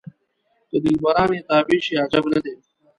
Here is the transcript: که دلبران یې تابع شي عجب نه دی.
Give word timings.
که 0.69 0.77
دلبران 0.85 1.31
یې 1.35 1.41
تابع 1.49 1.79
شي 1.85 1.93
عجب 2.03 2.23
نه 2.31 2.39
دی. 2.43 2.53